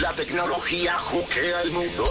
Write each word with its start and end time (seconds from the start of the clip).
La 0.00 0.12
tecnología 0.12 0.94
juquea 0.98 1.60
el 1.62 1.72
mundo. 1.72 2.04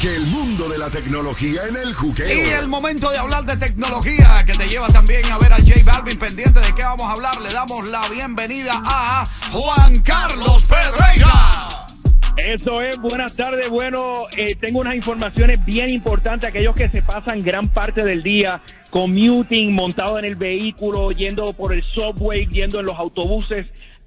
Que 0.00 0.16
el 0.16 0.26
mundo 0.28 0.68
de 0.70 0.78
la 0.78 0.88
tecnología 0.88 1.66
en 1.68 1.76
el 1.76 1.92
juqueo. 1.92 2.26
Y 2.26 2.48
el 2.50 2.66
momento 2.66 3.10
de 3.10 3.18
hablar 3.18 3.44
de 3.44 3.56
tecnología 3.58 4.42
que 4.46 4.54
te 4.54 4.66
lleva 4.68 4.88
también 4.88 5.24
a 5.30 5.36
ver 5.38 5.52
a 5.52 5.56
J 5.56 5.74
Balvin 5.84 6.18
pendiente 6.18 6.60
de 6.60 6.74
qué 6.74 6.82
vamos 6.82 7.02
a 7.02 7.12
hablar. 7.12 7.40
Le 7.42 7.50
damos 7.50 7.88
la 7.88 8.08
bienvenida 8.08 8.72
a 8.72 9.26
Juan 9.52 10.00
Carlos 10.00 10.64
Pedreira. 10.64 11.84
Eso 12.36 12.80
es, 12.80 12.98
buenas 12.98 13.36
tardes. 13.36 13.68
Bueno, 13.68 14.26
eh, 14.36 14.56
tengo 14.56 14.80
unas 14.80 14.94
informaciones 14.94 15.64
bien 15.64 15.90
importantes. 15.90 16.48
Aquellos 16.48 16.74
que 16.74 16.88
se 16.88 17.02
pasan 17.02 17.42
gran 17.42 17.68
parte 17.68 18.02
del 18.02 18.22
día 18.22 18.60
commuting, 18.90 19.74
montado 19.74 20.18
en 20.18 20.24
el 20.24 20.36
vehículo, 20.36 21.10
yendo 21.12 21.52
por 21.52 21.72
el 21.72 21.82
subway, 21.82 22.46
yendo 22.46 22.80
en 22.80 22.86
los 22.86 22.96
autobuses. 22.96 23.66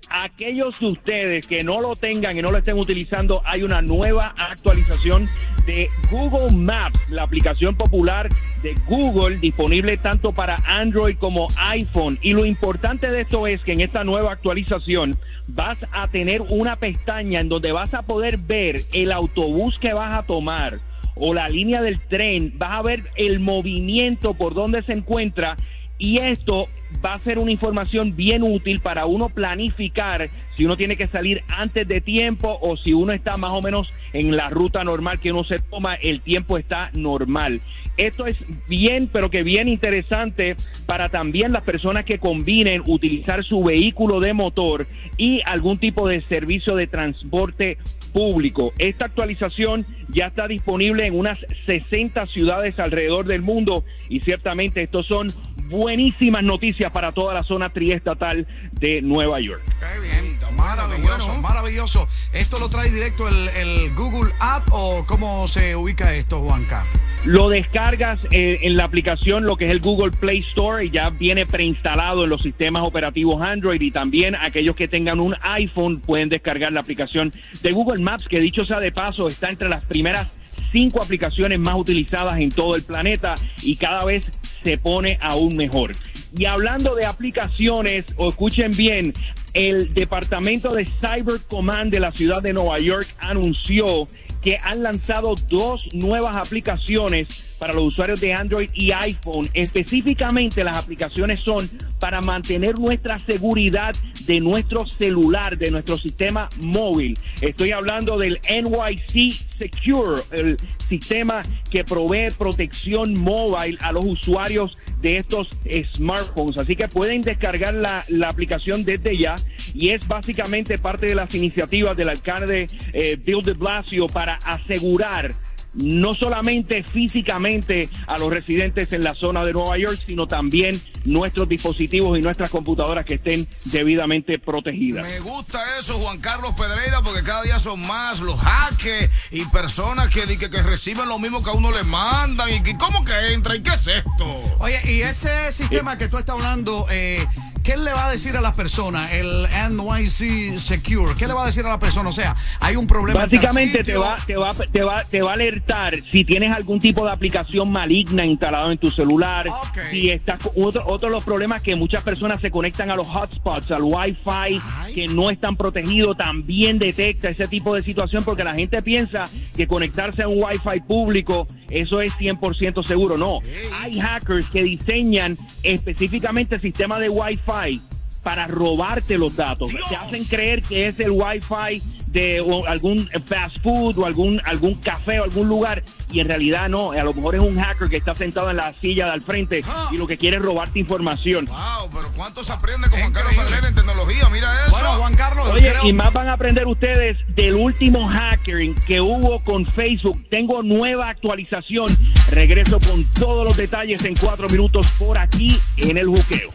Aquellos 0.10 0.80
de 0.80 0.88
ustedes 0.88 1.48
que 1.48 1.64
no 1.64 1.80
lo 1.80 1.96
tengan 1.96 2.38
y 2.38 2.42
no 2.42 2.50
lo 2.50 2.58
estén 2.58 2.78
utilizando, 2.78 3.42
hay 3.46 3.64
una 3.64 3.82
nueva 3.82 4.34
actualización 4.38 5.26
de 5.66 5.90
Google 6.10 6.56
Maps, 6.56 7.00
la 7.10 7.24
aplicación 7.24 7.76
popular 7.76 8.30
de 8.64 8.76
Google, 8.88 9.38
disponible 9.38 9.98
tanto 9.98 10.32
para 10.32 10.58
Android 10.66 11.18
como 11.18 11.48
iPhone. 11.58 12.18
Y 12.22 12.34
lo 12.34 12.46
importante 12.46 13.12
de 13.12 13.22
esto 13.22 13.48
es 13.48 13.64
que 13.64 13.74
en 13.74 13.82
esta 13.82 14.04
nueva 14.04 14.32
actualización 14.32 15.18
vas 15.48 15.78
a 15.92 16.08
tener 16.08 16.42
una 16.42 16.78
pestaña 16.78 17.42
en 17.42 17.50
donde 17.50 17.72
vas 17.74 17.94
a 17.94 18.04
poder 18.04 18.38
ver 18.38 18.80
el 18.94 19.12
autobús 19.12 19.78
que 19.80 19.94
vas 19.94 20.18
a 20.18 20.24
tomar 20.26 20.80
o 21.16 21.34
la 21.34 21.50
línea 21.50 21.82
del 21.82 22.00
tren, 22.00 22.54
vas 22.58 22.80
a 22.80 22.82
ver 22.82 23.04
el 23.16 23.40
movimiento 23.40 24.36
por 24.36 24.54
donde 24.54 24.84
se 24.84 24.94
encuentra 24.94 25.58
y 25.98 26.20
esto 26.20 26.68
va 27.04 27.14
a 27.14 27.20
ser 27.20 27.40
una 27.40 27.52
información 27.52 28.16
bien 28.16 28.44
útil 28.44 28.80
para 28.80 29.06
uno 29.06 29.30
planificar 29.30 30.30
si 30.56 30.66
uno 30.66 30.76
tiene 30.76 30.98
que 30.98 31.08
salir 31.08 31.44
antes 31.48 31.88
de 31.88 32.02
tiempo 32.02 32.58
o 32.62 32.78
si 32.78 32.94
uno 32.94 33.14
está 33.14 33.38
más 33.38 33.52
o 33.52 33.62
menos 33.62 33.94
en 34.14 34.36
la 34.36 34.50
ruta 34.50 34.84
normal 34.84 35.20
que 35.20 35.32
uno 35.32 35.44
se 35.44 35.60
toma, 35.60 35.94
el 35.96 36.22
tiempo 36.22 36.58
está 36.58 36.90
normal. 36.94 37.62
Esto 37.98 38.26
es 38.26 38.38
bien, 38.68 39.08
pero 39.12 39.30
que 39.30 39.44
bien 39.44 39.68
interesante 39.68 40.56
para 40.88 41.10
también 41.10 41.52
las 41.52 41.64
personas 41.64 42.06
que 42.06 42.18
combinen 42.18 42.82
utilizar 42.86 43.44
su 43.44 43.64
vehículo 43.64 44.20
de 44.20 44.34
motor 44.34 44.88
y 45.18 45.42
algún 45.46 45.78
tipo 45.78 46.08
de 46.08 46.22
servicio 46.22 46.76
de 46.76 46.88
transporte 46.88 47.78
público. 48.14 48.74
Esta 48.80 49.06
actualización 49.06 49.86
ya 50.10 50.28
está 50.28 50.48
disponible 50.48 51.06
en 51.06 51.18
unas 51.18 51.38
60 51.66 52.26
ciudades 52.28 52.80
alrededor 52.80 53.26
del 53.26 53.42
mundo 53.42 53.84
y 54.10 54.22
ciertamente 54.22 54.82
estos 54.82 55.06
son 55.06 55.28
buenísimas 55.68 56.44
noticias 56.44 56.92
para 56.92 57.12
toda 57.12 57.34
la 57.34 57.44
zona 57.44 57.70
triestatal 57.70 58.48
de 58.74 59.02
Nueva 59.02 59.40
York. 59.40 59.62
Qué 59.80 60.00
bien, 60.02 60.38
maravilloso, 60.56 61.42
maravilloso. 61.42 62.08
¿Esto 62.34 62.60
lo 62.60 62.70
trae 62.70 62.90
directo 62.90 63.28
el, 63.28 63.50
el 63.50 63.94
Google 63.96 64.32
App 64.40 64.64
o 64.72 65.06
cómo 65.06 65.48
se 65.48 65.76
ubica 65.76 66.14
esto, 66.16 66.40
Juanca? 66.40 66.86
Lo 67.26 67.50
descargas 67.50 68.20
eh, 68.32 68.60
en 68.62 68.78
la 68.78 68.86
aplicación, 68.86 69.46
lo 69.46 69.58
que 69.58 69.66
es 69.66 69.72
el 69.72 69.80
Google 69.80 70.12
Play 70.12 70.40
Store, 70.50 70.86
y 70.86 70.90
ya 70.92 71.10
viene 71.10 71.46
preinstalado 71.46 72.24
en 72.24 72.30
los 72.30 72.42
sistemas 72.42 72.84
operativos 72.86 73.42
Android 73.42 73.82
y 73.82 73.92
también 73.92 74.36
aquellos 74.36 74.76
que 74.76 74.88
tengan 74.88 75.20
un 75.20 75.36
iPhone 75.42 76.00
pueden 76.00 76.30
descargar 76.30 76.72
la 76.72 76.80
aplicación 76.80 77.32
de 77.62 77.72
Google 77.72 78.02
Maps, 78.02 78.28
que 78.30 78.40
dicho 78.40 78.62
sea 78.66 78.80
de 78.80 78.92
paso, 78.92 79.28
está 79.28 79.50
entre 79.50 79.68
las 79.68 79.84
primeras 79.84 80.32
cinco 80.72 81.02
aplicaciones 81.02 81.60
más 81.60 81.76
utilizadas 81.76 82.40
en 82.40 82.50
todo 82.50 82.76
el 82.76 82.84
planeta 82.84 83.36
y 83.62 83.76
cada 83.76 84.06
vez 84.06 84.37
se 84.64 84.78
pone 84.78 85.18
aún 85.22 85.56
mejor. 85.56 85.92
Y 86.38 86.46
hablando 86.46 86.96
de 86.96 87.06
aplicaciones, 87.06 88.06
escuchen 88.18 88.72
bien, 88.76 89.14
el 89.54 89.94
Departamento 89.94 90.74
de 90.74 90.86
Cyber 90.86 91.40
Command 91.48 91.92
de 91.92 92.00
la 92.00 92.12
ciudad 92.12 92.42
de 92.42 92.54
Nueva 92.54 92.78
York 92.80 93.08
anunció 93.20 94.08
que 94.42 94.58
han 94.58 94.84
lanzado 94.84 95.36
dos 95.50 95.94
nuevas 95.94 96.36
aplicaciones 96.36 97.28
para 97.60 97.74
los 97.74 97.86
usuarios 97.86 98.20
de 98.20 98.34
Android 98.34 98.70
y 98.74 98.92
iPhone. 98.92 99.50
Específicamente 99.54 100.64
las 100.64 100.76
aplicaciones 100.76 101.40
son 101.40 101.70
para 102.00 102.22
mantener 102.22 102.78
nuestra 102.78 103.20
seguridad 103.20 103.96
de 104.26 104.40
nuestro 104.40 104.86
celular, 104.86 105.58
de 105.58 105.72
nuestro 105.72 105.98
sistema 105.98 106.50
móvil. 106.60 107.18
Estoy 107.42 107.72
hablando 107.72 108.18
del 108.18 108.40
NYC 108.50 109.40
Secure, 109.58 110.22
el 110.32 110.58
sistema 110.90 111.42
que 111.72 111.84
provee 111.84 112.30
protección 112.38 113.20
móvil 113.20 113.78
a 113.82 113.92
los 113.92 114.06
usuarios 114.06 114.78
de 115.02 115.18
estos 115.18 115.50
smartphones. 115.96 116.58
Así 116.58 116.76
que 116.76 116.88
pueden 116.88 117.22
descargar 117.22 117.74
la, 117.74 118.06
aplicación 118.28 118.84
desde 118.84 119.16
ya 119.16 119.36
y 119.74 119.90
es 119.90 120.08
básicamente 120.08 120.78
parte 120.78 121.06
de 121.08 121.16
las 121.16 121.34
iniciativas 121.34 121.96
del 121.96 122.10
alcalde 122.10 122.68
eh, 122.94 123.18
Bill 123.24 123.42
de 123.42 123.54
Blasio 123.54 124.08
para 124.08 124.36
asegurar 124.36 125.34
no 125.78 126.14
solamente 126.14 126.84
físicamente 126.84 127.90
a 128.08 128.18
los 128.18 128.32
residentes 128.32 128.92
en 128.94 129.04
la 129.04 129.14
zona 129.14 129.44
de 129.44 129.54
Nueva 129.54 129.78
York, 129.78 130.00
sino 130.08 130.28
también 130.28 130.82
nuestros 131.06 131.48
dispositivos 131.48 132.18
y 132.18 132.22
nuestras 132.22 132.50
computadoras 132.50 133.06
que 133.06 133.16
estén 133.16 133.48
debidamente 133.66 134.40
protegidas. 134.40 135.08
Me 135.08 135.20
gusta 135.20 135.60
eso, 135.80 135.94
Juan 136.00 136.20
Carlos 136.20 136.54
Pedreira, 136.58 137.02
porque 137.02 137.24
cada 137.24 137.44
día 137.44 137.60
son 137.60 137.86
más 137.86 138.20
los 138.20 138.40
hackers 138.40 139.10
y 139.32 139.46
personas 139.46 140.10
que, 140.10 140.26
que, 140.38 140.50
que 140.50 140.62
reciben 140.62 141.08
lo 141.08 141.20
mismo 141.20 141.44
que 141.44 141.50
a 141.50 141.54
uno 141.54 141.72
le 141.72 141.84
mandan. 141.84 142.50
¿Y 142.50 142.74
cómo 142.76 143.06
que 143.06 143.34
entra? 143.34 143.56
¿Y 143.56 143.62
qué 143.62 143.72
es 143.72 143.88
esto? 143.88 144.26
Oye, 144.60 144.80
y 144.86 145.02
este 145.02 145.52
sistema 145.52 145.98
que 145.98 146.08
tú 146.08 146.18
estás 146.18 146.36
hablando, 146.36 146.88
eh, 146.90 147.26
¿qué 147.68 147.76
le 147.76 147.92
va 147.92 148.08
a 148.08 148.12
decir 148.12 148.38
a 148.38 148.40
las 148.40 148.56
personas? 148.56 149.12
El 149.12 149.46
NYC 149.72 150.58
Secure, 150.58 151.16
¿qué 151.20 151.28
le 151.28 151.34
va 151.34 151.44
a 151.44 151.48
decir 151.48 151.66
a 151.66 151.70
la 151.70 151.80
persona? 151.80 152.08
O 152.08 152.14
sea, 152.14 152.34
hay 152.62 152.78
un 152.78 152.88
problema. 152.88 153.20
Básicamente 153.20 153.84
te 153.84 153.98
va, 153.98 154.16
te, 154.26 154.38
va, 154.38 154.54
te, 154.54 154.84
va, 154.84 155.04
te 155.04 155.22
va 155.22 155.32
a 155.32 155.34
alertar 155.34 155.96
si 156.10 156.24
tienes 156.24 156.56
algún 156.56 156.80
tipo 156.80 157.04
de 157.04 157.12
aplicación 157.12 157.70
maligna 157.70 158.26
instalado 158.26 158.72
en 158.72 158.78
tu 158.78 158.90
celular, 158.90 159.46
Ok. 159.50 159.80
si 159.92 160.10
estás 160.10 160.40
otro, 160.56 160.82
otro 160.88 161.10
de 161.10 161.16
los 161.16 161.26
problemas 161.26 161.62
que 161.62 161.76
muchas 161.76 162.04
personas 162.04 162.40
se 162.40 162.52
conectan 162.52 162.90
a 162.90 162.96
los 162.96 163.06
hotspots, 163.08 163.70
al 163.72 163.84
wifi, 163.84 164.62
que 164.96 165.10
no 165.10 165.30
están 165.30 165.58
protegidos, 165.58 166.16
también 166.16 166.80
detecta 166.80 167.28
ese 167.28 167.50
tipo 167.50 167.76
de 167.76 167.82
situación 167.82 168.24
porque 168.24 168.46
la 168.46 168.54
gente 168.54 168.82
piensa 168.82 169.26
que 169.58 169.68
conectarse 169.68 170.24
a 170.24 170.30
un 170.30 170.42
wifi 170.42 170.80
público, 170.88 171.46
eso 171.70 172.00
es 172.00 172.14
100% 172.14 172.82
seguro. 172.86 173.18
No, 173.18 173.40
hay 173.88 174.00
hackers 174.00 174.50
que 174.50 174.64
diseñan 174.64 175.38
específicamente 175.64 176.60
sistemas 176.60 177.00
de 177.00 177.10
wifi 177.10 177.82
para 178.24 178.48
robarte 178.48 179.18
los 179.18 179.36
datos. 179.36 179.72
Te 179.88 179.96
hacen 179.96 180.26
creer 180.26 180.62
que 180.62 180.88
es 180.88 181.00
el 181.00 181.12
wifi 181.12 181.82
de 182.08 182.42
o 182.42 182.66
algún 182.68 183.08
fast 183.26 183.62
food 183.62 183.98
o 183.98 184.06
algún 184.06 184.42
algún 184.46 184.76
café 184.76 185.20
o 185.20 185.24
algún 185.24 185.48
lugar 185.48 185.84
y 186.12 186.20
en 186.20 186.28
realidad 186.28 186.70
no, 186.70 186.92
a 186.92 187.04
lo 187.04 187.14
mejor 187.14 187.36
es 187.36 187.42
un 187.42 187.60
hacker 187.60 187.90
que 187.90 187.98
está 187.98 188.16
sentado 188.16 188.50
en 188.50 188.58
la 188.58 188.74
silla 188.74 189.06
de 189.06 189.12
al 189.12 189.22
frente 189.22 189.64
y 189.92 189.98
lo 189.98 190.08
que 190.08 190.18
quiere 190.18 190.38
es 190.38 190.44
robarte 190.44 190.80
información. 190.80 191.46
Wow, 191.46 191.90
pero 191.94 192.12
¿cuánto 192.16 192.44
se 192.44 192.52
aprende 192.54 192.90
con 192.90 193.00
Juan 193.00 193.14
Carlos 193.14 193.36
Pedreira 193.36 193.68
en 193.68 193.76
tecnología? 193.76 194.30
Mira 194.30 194.54
eso. 194.66 194.72
Bueno, 194.72 194.90
Juan 194.94 195.16
Carlos, 195.16 195.48
Oye, 195.50 195.74
y 195.84 195.94
más 195.94 196.12
van 196.14 196.28
a 196.28 196.34
aprender 196.34 196.66
ustedes 196.68 197.18
del 197.36 197.56
último 197.56 198.08
hacking 198.10 198.76
que 198.86 199.02
hubo 199.02 199.44
con 199.44 199.66
Facebook. 199.66 200.26
Tengo 200.30 200.64
nueva 200.64 201.10
actualización. 201.10 201.88
Regreso 202.30 202.80
con 202.80 203.06
todos 203.06 203.46
los 203.46 203.56
detalles 203.56 204.04
en 204.04 204.14
cuatro 204.16 204.50
minutos 204.50 204.86
por 205.00 205.18
aquí 205.18 205.60
en 205.78 205.98
el 205.98 206.10
buqueo. 206.10 206.54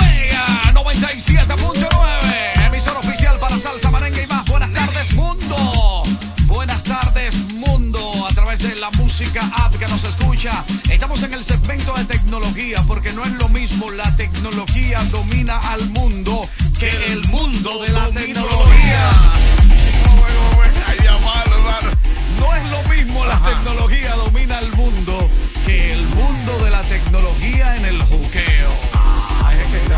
Mega 0.00 0.46
97.9, 0.74 2.66
emisora 2.66 2.98
oficial 2.98 3.38
para 3.38 3.56
salsa, 3.56 3.90
merengue 3.92 4.24
y 4.24 4.26
más. 4.26 4.44
Buenas 4.46 4.72
tardes, 4.72 5.14
mundo. 5.14 6.02
Buenas 6.46 6.82
tardes, 6.82 7.52
mundo. 7.54 8.26
A 8.28 8.34
través 8.34 8.58
de 8.60 8.74
la 8.76 8.90
música 8.90 9.48
app 9.64 9.74
que 9.76 9.86
nos 9.86 10.02
escucha. 10.02 10.64
Estamos 10.90 11.22
en 11.22 11.34
el 11.34 11.44
segmento 11.44 11.94
de 11.94 12.04
tecnología 12.04 12.82
porque 12.88 13.12
no 13.12 13.24
es 13.24 13.32
lo 13.34 13.48
mismo. 13.48 13.90
La 13.92 14.14
tecnología 14.16 15.00
domina 15.12 15.56
al 15.70 15.88
mundo 15.90 16.48
que 16.78 17.12
el 17.12 17.22
mundo 17.28 17.82
de 17.82 17.88
la 17.90 18.08
tecnología. 18.10 19.10
No 22.38 22.54
es 22.54 22.70
lo 22.70 22.82
mismo 22.94 23.24
la 23.24 23.38
tecnología 23.40 24.14
domina 24.14 24.58
el 24.60 24.72
mundo 24.76 25.28
que 25.66 25.92
el 25.92 26.06
mundo 26.08 26.58
de 26.64 26.70
la 26.70 26.82
tecnología 26.82 27.76
en 27.76 27.84
el 27.84 28.02
juqueo. 28.02 28.70
Ay, 29.44 29.58
es 29.58 29.66
que 29.68 29.94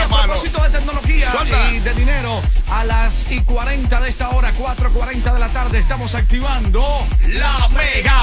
a 0.00 0.08
propósito 0.08 0.62
de 0.62 0.70
tecnología 0.70 1.32
y 1.72 1.78
de 1.78 1.94
dinero, 1.94 2.40
a 2.70 2.84
las 2.84 3.30
y 3.30 3.40
40 3.40 4.00
de 4.00 4.08
esta 4.08 4.30
hora, 4.30 4.52
4.40 4.52 5.32
de 5.32 5.40
la 5.40 5.48
tarde, 5.48 5.78
estamos 5.78 6.14
activando 6.14 6.84
la 7.28 7.68
mega 7.68 8.13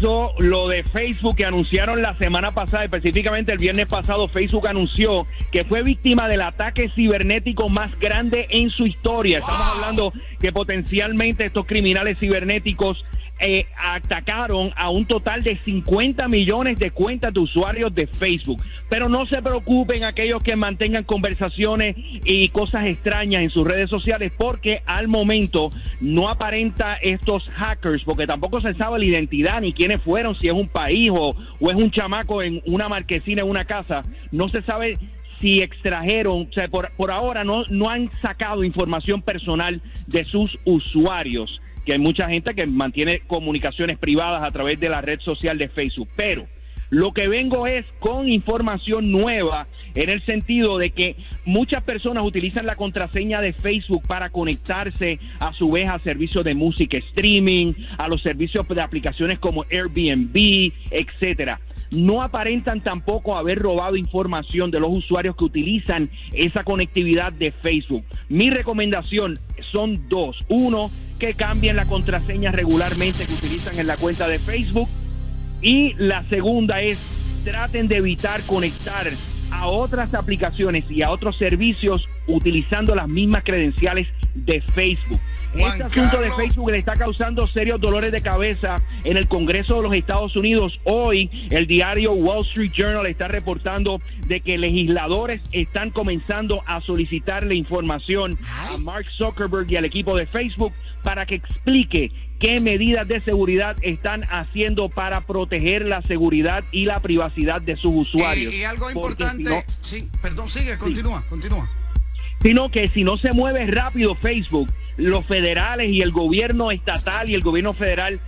lo 0.00 0.68
de 0.68 0.82
Facebook 0.82 1.36
que 1.36 1.44
anunciaron 1.44 2.02
la 2.02 2.14
semana 2.14 2.50
pasada, 2.50 2.84
específicamente 2.84 3.52
el 3.52 3.58
viernes 3.58 3.86
pasado, 3.86 4.28
Facebook 4.28 4.68
anunció 4.68 5.26
que 5.52 5.64
fue 5.64 5.82
víctima 5.82 6.28
del 6.28 6.42
ataque 6.42 6.90
cibernético 6.90 7.68
más 7.68 7.98
grande 7.98 8.46
en 8.50 8.70
su 8.70 8.86
historia. 8.86 9.38
Estamos 9.38 9.72
hablando 9.76 10.12
que 10.40 10.52
potencialmente 10.52 11.46
estos 11.46 11.66
criminales 11.66 12.18
cibernéticos 12.18 13.04
eh, 13.38 13.66
atacaron 13.76 14.72
a 14.76 14.88
un 14.88 15.04
total 15.04 15.42
de 15.42 15.56
50 15.56 16.26
millones 16.28 16.78
de 16.78 16.90
cuentas 16.90 17.34
de 17.34 17.40
usuarios 17.40 17.94
de 17.94 18.06
Facebook. 18.06 18.62
Pero 18.88 19.10
no 19.10 19.26
se 19.26 19.42
preocupen 19.42 20.04
aquellos 20.04 20.42
que 20.42 20.56
mantengan 20.56 21.04
conversaciones 21.04 21.96
y 22.24 22.48
cosas 22.48 22.86
extrañas 22.86 23.42
en 23.42 23.50
sus 23.50 23.66
redes 23.66 23.90
sociales 23.90 24.32
porque 24.36 24.80
al 24.86 25.08
momento 25.08 25.70
no 26.00 26.30
aparenta 26.30 26.94
estos 26.94 27.48
hackers 27.50 28.04
porque 28.04 28.26
tampoco 28.26 28.60
se 28.60 28.72
sabe 28.74 29.00
la 29.00 29.04
identidad 29.04 29.60
ni 29.60 29.74
quiénes 29.74 30.00
fueron, 30.00 30.34
si 30.34 30.48
es 30.48 30.54
un 30.54 30.68
país 30.68 31.10
o, 31.12 31.36
o 31.60 31.70
es 31.70 31.76
un 31.76 31.90
chamaco 31.90 32.42
en 32.42 32.62
una 32.66 32.88
marquesina 32.88 33.42
en 33.42 33.50
una 33.50 33.66
casa. 33.66 34.04
No 34.32 34.48
se 34.48 34.62
sabe 34.62 34.98
si 35.40 35.60
extrajeron, 35.60 36.48
o 36.48 36.52
sea, 36.54 36.68
por, 36.68 36.90
por 36.96 37.10
ahora 37.10 37.44
no, 37.44 37.64
no 37.68 37.90
han 37.90 38.10
sacado 38.22 38.64
información 38.64 39.20
personal 39.20 39.82
de 40.06 40.24
sus 40.24 40.58
usuarios 40.64 41.60
que 41.86 41.92
hay 41.92 41.98
mucha 41.98 42.28
gente 42.28 42.54
que 42.54 42.66
mantiene 42.66 43.20
comunicaciones 43.20 43.96
privadas 43.96 44.42
a 44.42 44.50
través 44.50 44.78
de 44.80 44.88
la 44.88 45.00
red 45.00 45.20
social 45.20 45.56
de 45.56 45.68
Facebook. 45.68 46.08
Pero 46.16 46.46
lo 46.90 47.12
que 47.12 47.28
vengo 47.28 47.66
es 47.66 47.86
con 48.00 48.28
información 48.28 49.10
nueva 49.10 49.66
en 49.94 50.10
el 50.10 50.24
sentido 50.24 50.78
de 50.78 50.90
que 50.90 51.16
muchas 51.44 51.82
personas 51.84 52.24
utilizan 52.24 52.66
la 52.66 52.76
contraseña 52.76 53.40
de 53.40 53.52
Facebook 53.52 54.02
para 54.06 54.30
conectarse 54.30 55.18
a 55.38 55.52
su 55.52 55.70
vez 55.70 55.88
a 55.88 55.98
servicios 56.00 56.44
de 56.44 56.54
música 56.54 56.96
streaming, 56.98 57.72
a 57.98 58.08
los 58.08 58.22
servicios 58.22 58.66
de 58.68 58.82
aplicaciones 58.82 59.38
como 59.38 59.64
Airbnb, 59.70 60.72
etcétera. 60.90 61.60
No 61.90 62.22
aparentan 62.22 62.80
tampoco 62.80 63.36
haber 63.36 63.58
robado 63.58 63.96
información 63.96 64.70
de 64.70 64.80
los 64.80 64.90
usuarios 64.90 65.36
que 65.36 65.44
utilizan 65.44 66.10
esa 66.32 66.64
conectividad 66.64 67.32
de 67.32 67.50
Facebook. 67.50 68.04
Mi 68.28 68.50
recomendación 68.50 69.38
son 69.70 70.08
dos. 70.08 70.44
Uno, 70.48 70.90
que 71.18 71.34
cambien 71.34 71.76
la 71.76 71.86
contraseña 71.86 72.52
regularmente 72.52 73.26
que 73.26 73.32
utilizan 73.32 73.78
en 73.78 73.86
la 73.86 73.96
cuenta 73.96 74.28
de 74.28 74.38
Facebook. 74.38 74.88
Y 75.62 75.94
la 75.94 76.28
segunda 76.28 76.82
es 76.82 76.98
traten 77.44 77.88
de 77.88 77.96
evitar 77.96 78.42
conectar 78.42 79.08
a 79.50 79.68
otras 79.68 80.12
aplicaciones 80.14 80.84
y 80.90 81.02
a 81.02 81.10
otros 81.10 81.36
servicios 81.36 82.08
utilizando 82.26 82.94
las 82.94 83.08
mismas 83.08 83.44
credenciales 83.44 84.08
de 84.44 84.60
Facebook. 84.60 85.20
este 85.54 85.84
asunto 85.84 86.20
de 86.20 86.30
Facebook 86.32 86.70
le 86.70 86.78
está 86.78 86.94
causando 86.94 87.46
serios 87.46 87.80
dolores 87.80 88.12
de 88.12 88.20
cabeza 88.20 88.82
en 89.04 89.16
el 89.16 89.26
Congreso 89.26 89.76
de 89.76 89.82
los 89.82 89.94
Estados 89.94 90.36
Unidos. 90.36 90.78
Hoy 90.84 91.30
el 91.50 91.66
diario 91.66 92.12
Wall 92.12 92.44
Street 92.46 92.72
Journal 92.72 93.06
está 93.06 93.28
reportando 93.28 94.00
de 94.26 94.40
que 94.40 94.58
legisladores 94.58 95.42
están 95.52 95.90
comenzando 95.90 96.60
a 96.66 96.80
solicitarle 96.80 97.54
información 97.54 98.38
a 98.48 98.76
Mark 98.78 99.06
Zuckerberg 99.16 99.70
y 99.70 99.76
al 99.76 99.84
equipo 99.84 100.16
de 100.16 100.26
Facebook 100.26 100.72
para 101.02 101.24
que 101.24 101.36
explique 101.36 102.12
qué 102.38 102.60
medidas 102.60 103.08
de 103.08 103.20
seguridad 103.20 103.76
están 103.82 104.24
haciendo 104.24 104.88
para 104.88 105.22
proteger 105.22 105.86
la 105.86 106.02
seguridad 106.02 106.64
y 106.72 106.84
la 106.84 107.00
privacidad 107.00 107.62
de 107.62 107.76
sus 107.76 107.94
usuarios. 107.94 108.52
Y, 108.52 108.64
algo 108.64 108.90
importante, 108.90 109.64
sí, 109.82 110.10
perdón, 110.20 110.48
sigue, 110.48 110.76
continúa, 110.76 111.22
continúa. 111.28 111.68
Sino 112.46 112.68
que 112.68 112.86
si 112.86 113.02
no 113.02 113.16
se 113.16 113.32
mueve 113.32 113.66
rápido 113.66 114.14
Facebook, 114.14 114.68
los 114.96 115.26
federales 115.26 115.90
y 115.90 116.00
el 116.00 116.12
gobierno 116.12 116.70
estatal 116.70 117.28
y 117.28 117.34
el 117.34 117.40
gobierno 117.40 117.72
federal 117.72 118.20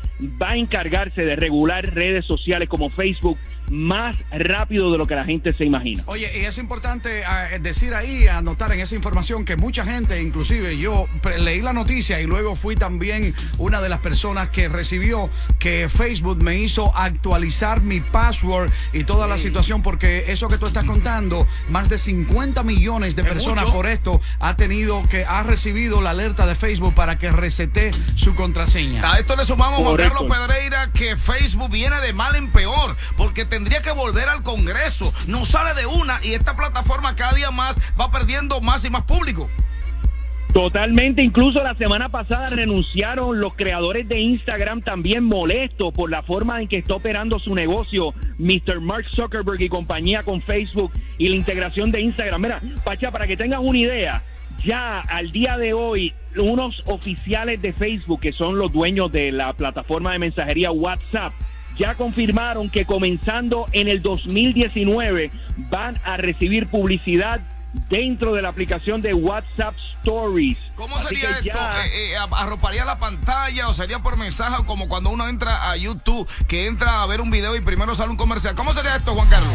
va 0.42 0.50
a 0.50 0.56
encargarse 0.56 1.24
de 1.24 1.36
regular 1.36 1.94
redes 1.94 2.24
sociales 2.24 2.68
como 2.68 2.90
Facebook 2.90 3.38
más 3.70 4.16
rápido 4.30 4.90
de 4.92 4.98
lo 4.98 5.06
que 5.06 5.14
la 5.14 5.24
gente 5.24 5.52
se 5.54 5.64
imagina. 5.64 6.02
Oye, 6.06 6.30
y 6.40 6.44
es 6.44 6.58
importante 6.58 7.24
ah, 7.24 7.48
decir 7.60 7.94
ahí, 7.94 8.26
anotar 8.26 8.72
en 8.72 8.80
esa 8.80 8.94
información 8.94 9.44
que 9.44 9.56
mucha 9.56 9.84
gente, 9.84 10.22
inclusive 10.22 10.78
yo 10.78 11.06
leí 11.38 11.60
la 11.60 11.72
noticia 11.72 12.20
y 12.20 12.26
luego 12.26 12.56
fui 12.56 12.76
también 12.76 13.34
una 13.58 13.80
de 13.80 13.88
las 13.88 14.00
personas 14.00 14.48
que 14.48 14.68
recibió 14.68 15.28
que 15.58 15.88
Facebook 15.88 16.42
me 16.42 16.58
hizo 16.58 16.96
actualizar 16.96 17.82
mi 17.82 18.00
password 18.00 18.70
y 18.92 19.04
toda 19.04 19.26
la 19.26 19.38
situación, 19.38 19.82
porque 19.82 20.24
eso 20.28 20.48
que 20.48 20.58
tú 20.58 20.66
estás 20.66 20.84
contando, 20.84 21.46
más 21.68 21.88
de 21.88 21.98
50 21.98 22.62
millones 22.62 23.16
de 23.16 23.24
personas 23.24 23.64
por 23.66 23.86
esto 23.86 24.20
ha 24.40 24.56
tenido 24.56 25.06
que, 25.08 25.24
ha 25.24 25.42
recibido 25.42 26.00
la 26.00 26.10
alerta 26.10 26.46
de 26.46 26.54
Facebook 26.54 26.94
para 26.94 27.18
que 27.18 27.30
resete 27.30 27.90
su 28.14 28.34
contraseña. 28.34 29.10
A 29.10 29.18
esto 29.18 29.36
le 29.36 29.44
sumamos, 29.44 29.80
Juan 29.82 29.96
Carlos 29.96 30.24
Pedreira, 30.24 30.90
que 30.92 31.16
Facebook 31.16 31.70
viene 31.70 32.00
de 32.00 32.12
mal 32.12 32.34
en 32.36 32.50
peor, 32.50 32.96
porque 33.16 33.44
te 33.44 33.57
tendría 33.58 33.82
que 33.82 33.90
volver 33.90 34.28
al 34.28 34.44
Congreso. 34.44 35.12
No 35.26 35.44
sale 35.44 35.74
de 35.74 35.84
una 35.84 36.20
y 36.22 36.34
esta 36.34 36.54
plataforma 36.54 37.16
cada 37.16 37.32
día 37.32 37.50
más 37.50 37.76
va 38.00 38.08
perdiendo 38.08 38.60
más 38.60 38.84
y 38.84 38.90
más 38.90 39.02
público. 39.02 39.50
Totalmente, 40.52 41.22
incluso 41.22 41.60
la 41.64 41.74
semana 41.74 42.08
pasada 42.08 42.46
renunciaron 42.46 43.40
los 43.40 43.54
creadores 43.54 44.08
de 44.08 44.20
Instagram 44.20 44.80
también 44.82 45.24
molestos 45.24 45.92
por 45.92 46.08
la 46.08 46.22
forma 46.22 46.62
en 46.62 46.68
que 46.68 46.78
está 46.78 46.94
operando 46.94 47.40
su 47.40 47.52
negocio, 47.56 48.14
Mr. 48.38 48.80
Mark 48.80 49.06
Zuckerberg 49.14 49.60
y 49.60 49.68
compañía 49.68 50.22
con 50.22 50.40
Facebook 50.40 50.92
y 51.18 51.28
la 51.28 51.34
integración 51.34 51.90
de 51.90 52.00
Instagram. 52.00 52.40
Mira, 52.40 52.62
Pacha, 52.84 53.10
para 53.10 53.26
que 53.26 53.36
tengas 53.36 53.60
una 53.60 53.78
idea, 53.78 54.22
ya 54.64 55.00
al 55.00 55.32
día 55.32 55.58
de 55.58 55.72
hoy, 55.72 56.14
unos 56.36 56.80
oficiales 56.86 57.60
de 57.60 57.72
Facebook, 57.72 58.20
que 58.20 58.32
son 58.32 58.56
los 58.56 58.72
dueños 58.72 59.10
de 59.10 59.32
la 59.32 59.52
plataforma 59.52 60.12
de 60.12 60.20
mensajería 60.20 60.70
WhatsApp, 60.70 61.32
ya 61.78 61.94
confirmaron 61.94 62.70
que 62.70 62.84
comenzando 62.84 63.66
en 63.72 63.88
el 63.88 64.02
2019 64.02 65.30
van 65.70 65.98
a 66.04 66.16
recibir 66.16 66.66
publicidad 66.66 67.40
dentro 67.88 68.34
de 68.34 68.42
la 68.42 68.48
aplicación 68.48 69.02
de 69.02 69.14
WhatsApp 69.14 69.74
Stories. 69.98 70.58
¿Cómo 70.74 70.98
sería 70.98 71.30
esto? 71.30 71.58
Eh, 71.58 72.12
eh, 72.12 72.16
¿Arroparía 72.32 72.84
la 72.84 72.98
pantalla 72.98 73.68
o 73.68 73.72
sería 73.72 73.98
por 74.00 74.16
mensaje 74.16 74.56
o 74.58 74.66
como 74.66 74.88
cuando 74.88 75.10
uno 75.10 75.28
entra 75.28 75.70
a 75.70 75.76
YouTube, 75.76 76.28
que 76.46 76.66
entra 76.66 77.02
a 77.02 77.06
ver 77.06 77.20
un 77.20 77.30
video 77.30 77.56
y 77.56 77.60
primero 77.60 77.94
sale 77.94 78.10
un 78.10 78.16
comercial? 78.16 78.54
¿Cómo 78.54 78.72
sería 78.72 78.96
esto, 78.96 79.14
Juan 79.14 79.28
Carlos? 79.28 79.54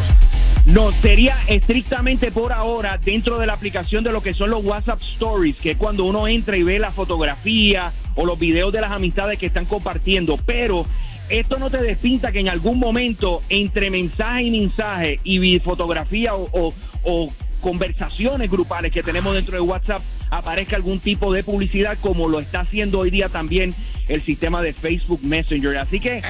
No, 0.65 0.91
sería 0.93 1.37
estrictamente 1.47 2.31
por 2.31 2.53
ahora 2.53 2.97
dentro 2.97 3.37
de 3.37 3.47
la 3.47 3.53
aplicación 3.53 4.03
de 4.03 4.13
lo 4.13 4.21
que 4.21 4.33
son 4.33 4.49
los 4.49 4.63
WhatsApp 4.63 5.01
Stories, 5.01 5.57
que 5.57 5.71
es 5.71 5.77
cuando 5.77 6.05
uno 6.05 6.27
entra 6.27 6.55
y 6.55 6.63
ve 6.63 6.79
la 6.79 6.91
fotografía 6.91 7.91
o 8.15 8.25
los 8.25 8.39
videos 8.39 8.71
de 8.71 8.79
las 8.79 8.91
amistades 8.91 9.37
que 9.39 9.47
están 9.47 9.65
compartiendo, 9.65 10.37
pero 10.45 10.85
esto 11.29 11.57
no 11.57 11.69
te 11.69 11.81
despinta 11.81 12.31
que 12.31 12.39
en 12.39 12.49
algún 12.49 12.79
momento 12.79 13.41
entre 13.49 13.89
mensaje 13.89 14.43
y 14.43 14.51
mensaje 14.51 15.19
y 15.23 15.59
fotografía 15.59 16.35
o, 16.35 16.73
o, 17.03 17.33
conversaciones 17.61 18.51
grupales 18.51 18.91
que 18.91 19.01
tenemos 19.01 19.33
dentro 19.33 19.55
de 19.55 19.61
WhatsApp 19.61 20.01
aparezca 20.29 20.75
algún 20.75 20.99
tipo 20.99 21.31
de 21.31 21.45
publicidad 21.45 21.97
como 22.01 22.27
lo 22.27 22.41
está 22.41 22.59
haciendo 22.59 22.99
hoy 22.99 23.09
día 23.09 23.29
también 23.29 23.73
el 24.07 24.21
sistema 24.21 24.61
de 24.61 24.73
Facebook 24.73 25.21
Messenger. 25.23 25.77
Así 25.77 25.99
que 25.99 26.21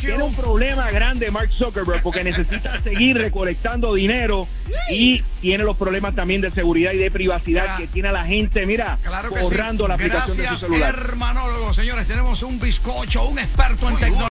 tiene 0.00 0.22
un 0.22 0.34
problema 0.34 0.90
grande 0.90 1.30
Mark 1.30 1.50
Zuckerberg 1.50 2.02
porque 2.02 2.22
necesita 2.24 2.80
seguir 2.84 3.18
recolectando 3.18 3.94
dinero 3.94 4.46
y 4.90 5.22
tiene 5.40 5.64
los 5.64 5.76
problemas 5.76 6.14
también 6.14 6.40
de 6.40 6.50
seguridad 6.50 6.92
y 6.92 6.98
de 6.98 7.10
privacidad 7.10 7.76
que 7.76 7.86
tiene 7.86 8.08
a 8.08 8.12
la 8.12 8.24
gente, 8.24 8.66
mira, 8.66 8.98
borrando 9.42 9.88
la 9.88 9.94
aplicación 9.94 10.36
de 10.36 10.48
su 10.48 10.58
celular. 10.58 10.94
Hermanólogo, 10.94 11.72
señores, 11.72 12.06
tenemos 12.06 12.42
un 12.42 12.58
bizcocho, 12.60 13.24
un 13.26 13.38
experto 13.38 13.88
en 13.88 13.96
tecnología. 13.96 14.24